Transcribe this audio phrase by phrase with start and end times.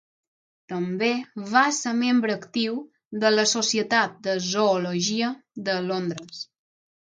[0.71, 1.09] També
[1.51, 2.81] va ser membre actiu
[3.25, 5.33] de la Societat de zoologia
[5.71, 6.45] de Londres.